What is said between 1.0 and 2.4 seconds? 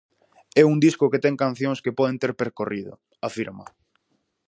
que ten cancións que poden ter